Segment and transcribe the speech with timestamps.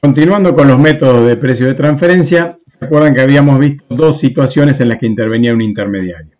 [0.00, 4.88] Continuando con los métodos de precio de transferencia, recuerdan que habíamos visto dos situaciones en
[4.88, 6.34] las que intervenía un intermediario.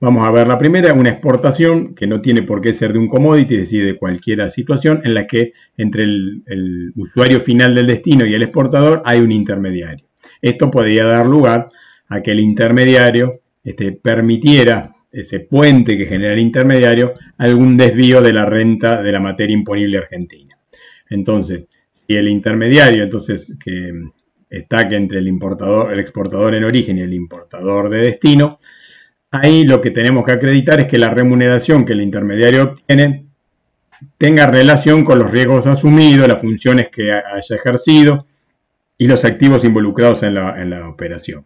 [0.00, 3.08] Vamos a ver la primera, una exportación que no tiene por qué ser de un
[3.08, 8.26] commodity, es decir, de cualquier situación en la que entre el, usuario final del destino
[8.26, 10.04] y el exportador hay un intermediario.
[10.42, 11.70] Esto podría dar lugar
[12.08, 18.32] a que el intermediario este, permitiera, este puente que genera el intermediario, algún desvío de
[18.32, 20.58] la renta de la materia imponible argentina.
[21.08, 21.68] Entonces,
[22.04, 23.92] si el intermediario, entonces, que
[24.50, 28.60] está que entre el importador, el exportador en origen y el importador de destino,
[29.30, 33.26] ahí lo que tenemos que acreditar es que la remuneración que el intermediario obtiene
[34.18, 38.26] tenga relación con los riesgos asumidos, las funciones que haya ejercido
[38.98, 41.44] y los activos involucrados en la, operación.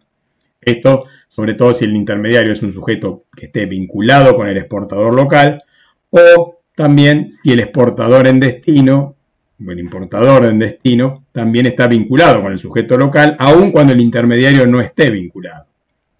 [0.61, 5.13] Esto, sobre todo si el intermediario es un sujeto que esté vinculado con el exportador
[5.13, 5.63] local
[6.09, 9.15] o también si el exportador en destino
[9.67, 14.65] el importador en destino también está vinculado con el sujeto local, aun cuando el intermediario
[14.65, 15.65] no esté vinculado.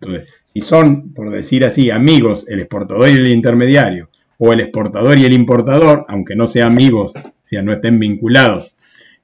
[0.01, 5.17] Entonces, si son, por decir así, amigos el exportador y el intermediario, o el exportador
[5.17, 8.75] y el importador, aunque no sean amigos, si no estén vinculados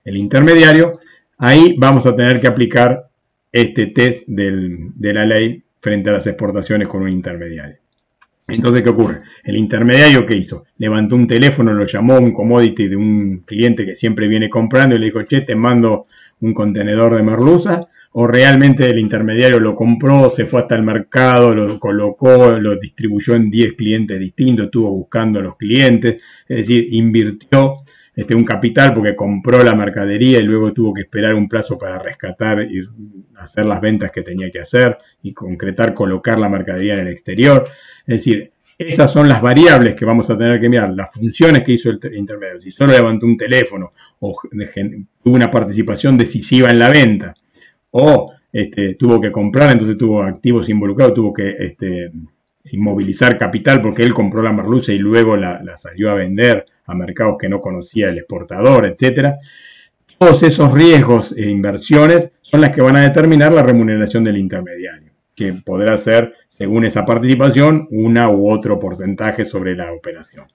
[0.04, 1.00] el intermediario,
[1.38, 3.08] ahí vamos a tener que aplicar
[3.52, 7.78] este test de la ley frente a las exportaciones con un intermediario.
[8.48, 9.22] Entonces, ¿qué ocurre?
[9.44, 10.66] El intermediario, ¿qué hizo?
[10.78, 15.00] Levantó un teléfono, lo llamó un commodity de un cliente que siempre viene comprando y
[15.00, 16.06] le dijo, che, te mando
[16.42, 21.56] un contenedor de merluza o realmente el intermediario lo compró, se fue hasta el mercado,
[21.56, 26.88] lo colocó, lo distribuyó en 10 clientes distintos, estuvo buscando a los clientes, es decir,
[26.92, 27.80] invirtió
[28.16, 32.00] este, un capital porque compró la mercadería y luego tuvo que esperar un plazo para
[32.00, 32.82] rescatar y
[33.36, 37.68] hacer las ventas que tenía que hacer y concretar, colocar la mercadería en el exterior.
[38.08, 41.74] Es decir, esas son las variables que vamos a tener que mirar, las funciones que
[41.74, 42.62] hizo el intermediario.
[42.62, 44.36] Si solo levantó un teléfono o
[45.24, 47.34] tuvo una participación decisiva en la venta,
[47.92, 52.12] o este, tuvo que comprar, entonces tuvo activos involucrados, tuvo que este,
[52.72, 57.38] inmovilizar capital porque él compró la merluza y luego la, salió a vender a mercados
[57.40, 59.36] que no conocía el exportador, etc.
[60.18, 65.12] Todos esos riesgos e inversiones son las que van a determinar la remuneración del intermediario,
[65.36, 70.46] que podrá ser, según esa participación, una u otro porcentaje sobre la operación.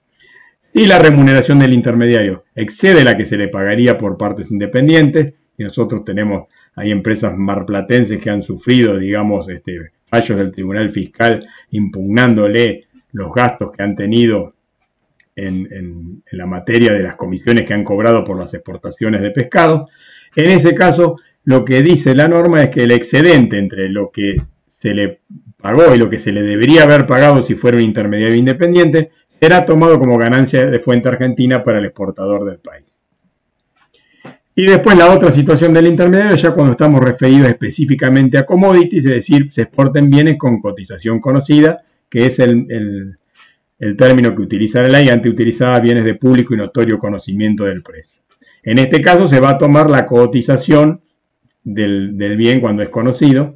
[0.73, 5.65] Si la remuneración del intermediario excede la que se le pagaría por partes independientes, y
[5.65, 12.87] nosotros tenemos hay empresas marplatenses que han sufrido, digamos, este, fallos del Tribunal Fiscal impugnándole
[13.13, 14.55] los gastos que han tenido
[15.47, 19.89] en, la materia de las comisiones que han cobrado por las exportaciones de pescado.
[20.37, 24.37] En ese caso, lo que dice la norma es que el excedente entre lo que
[24.67, 25.21] se le
[25.61, 29.65] pagó y lo que se le debería haber pagado si fuera un intermediario independiente será
[29.65, 33.01] tomado como ganancia de fuente argentina para el exportador del país.
[34.55, 39.12] Y después la otra situación del intermediario, ya cuando estamos referidos específicamente a commodities, es
[39.12, 43.17] decir, se exporten bienes con cotización conocida, que es el,
[43.97, 48.23] término que utiliza la ley, antes utilizaba bienes de público y notorio conocimiento del precio.
[48.63, 51.01] En este caso se va a tomar la cotización
[51.65, 53.55] del, del bien cuando es conocido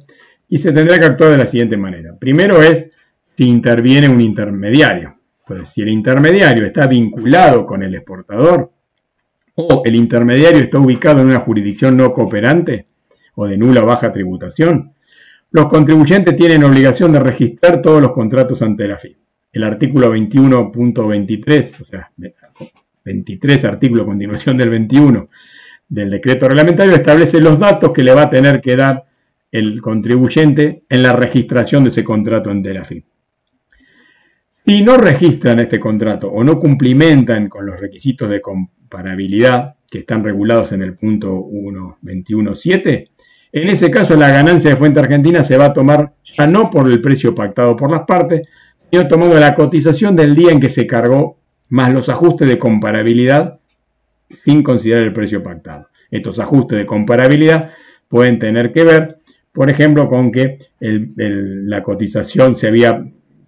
[0.49, 2.15] y se tendrá que actuar de la siguiente manera.
[2.17, 2.89] Primero es
[3.21, 5.15] si interviene un intermediario.
[5.47, 8.71] Entonces, si el intermediario está vinculado con el exportador,
[9.55, 12.87] o el intermediario está ubicado en una jurisdicción no cooperante
[13.35, 14.93] o de nula o baja tributación,
[15.51, 19.17] los contribuyentes tienen obligación de registrar todos los contratos ante la FIP.
[19.55, 22.11] El artículo 21.23, o sea,
[23.05, 25.29] 23 artículo continuación del 21
[25.87, 29.05] del decreto reglamentario, establece los datos que le va a tener que dar
[29.49, 33.05] el contribuyente en la registración de ese contrato ante la FIP.
[34.65, 40.21] Si no registran este contrato o no cumplimentan con los requisitos de comparabilidad que están
[40.21, 43.09] regulados en el punto 1.21.7,
[43.53, 46.89] en ese caso la ganancia de fuente argentina se va a tomar ya no por
[46.91, 48.45] el precio pactado por las partes,
[48.89, 51.37] sino tomando la cotización del día en que se cargó
[51.69, 53.59] más los ajustes de comparabilidad
[54.43, 55.89] sin considerar el precio pactado.
[56.11, 57.71] Estos ajustes de comparabilidad
[58.07, 59.19] pueden tener que ver,
[59.51, 63.05] por ejemplo, con que la cotización se había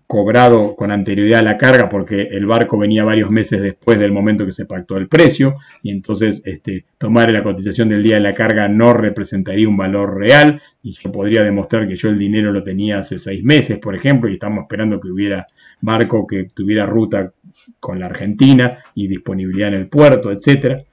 [0.08, 4.46] cobrado con anterioridad a la carga porque el barco venía varios meses después del momento
[4.46, 8.34] que se pactó el precio y entonces este, tomar la cotización del día de la
[8.34, 12.64] carga no representaría un valor real y yo podría demostrar que yo el dinero lo
[12.64, 15.46] tenía hace seis meses, por ejemplo, y estamos esperando que hubiera
[15.82, 17.34] barco que tuviera ruta
[17.82, 20.84] con la Argentina y disponibilidad en el puerto, etcétera.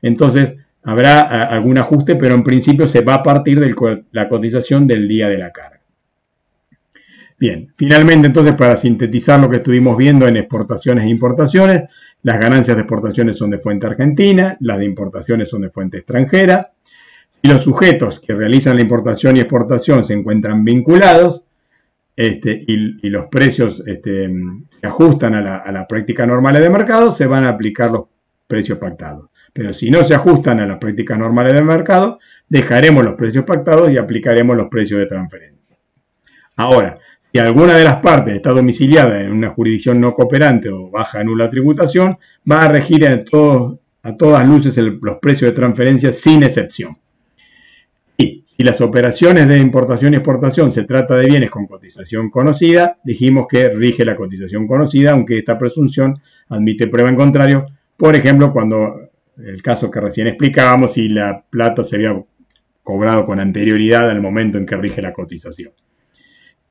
[0.00, 5.06] Entonces, habrá algún ajuste, pero en principio se va a partir de la cotización del
[5.06, 5.81] día de la carga.
[7.42, 11.90] Bien, finalmente entonces para sintetizar lo que estuvimos viendo en exportaciones e importaciones,
[12.22, 16.70] las ganancias de exportaciones son de fuente argentina, las de importaciones son de fuente extranjera.
[17.30, 21.42] Si los sujetos que realizan la importación y exportación se encuentran vinculados
[22.14, 24.30] este, y, los precios este,
[24.80, 28.04] se ajustan a la, práctica normales de mercado, se van a aplicar los
[28.46, 29.30] precios pactados.
[29.52, 33.90] Pero si no se ajustan a las prácticas normales del mercado, dejaremos los precios pactados
[33.90, 35.76] y aplicaremos los precios de transferencia.
[36.54, 36.98] Ahora,
[37.32, 41.48] si alguna de las partes está domiciliada en una jurisdicción no cooperante o baja nula
[41.48, 42.18] tributación,
[42.50, 43.24] va a regir a,
[44.02, 46.94] a todas luces los precios de transferencia sin excepción.
[48.18, 52.98] Y si las operaciones de importación y exportación se trata de bienes con cotización conocida,
[53.02, 56.20] dijimos que rige la cotización conocida, aunque esta presunción
[56.50, 57.66] admite prueba en contrario.
[57.96, 59.08] Por ejemplo, cuando
[59.38, 62.22] el caso que recién explicábamos, si la plata se había
[62.82, 65.72] cobrado con anterioridad al momento en que rige la cotización.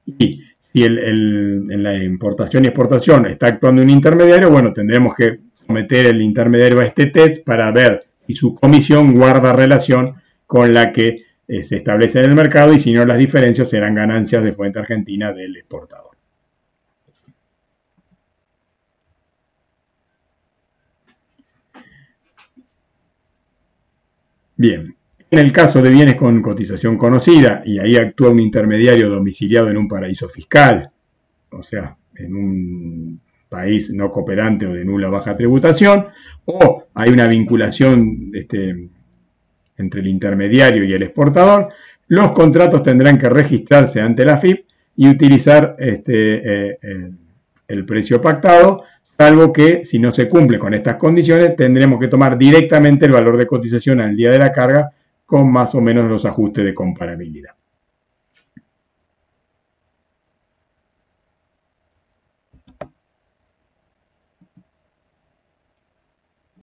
[0.05, 0.43] Y
[0.73, 6.21] si en la importación y exportación está actuando un intermediario, bueno, tendremos que someter el
[6.21, 10.15] intermediario a este test para ver si su comisión guarda relación
[10.45, 13.95] con la que eh, se establece en el mercado y si no las diferencias serán
[13.95, 16.11] ganancias de fuente argentina del exportador.
[24.55, 24.95] Bien,
[25.31, 29.77] en el caso de bienes con cotización conocida, y ahí actúa un intermediario domiciliado en
[29.77, 30.91] un paraíso fiscal,
[31.51, 36.07] o sea, en un país no cooperante o de nula baja tributación,
[36.43, 38.89] o hay una vinculación este,
[39.77, 41.69] entre el intermediario y el exportador,
[42.09, 44.65] los contratos tendrán que registrarse ante la FIP
[44.97, 46.77] y utilizar este, eh,
[47.69, 48.83] el precio pactado,
[49.17, 53.37] salvo que si no se cumple con estas condiciones, tendremos que tomar directamente el valor
[53.37, 54.91] de cotización al día de la carga
[55.31, 57.55] con más o menos los ajustes de comparabilidad.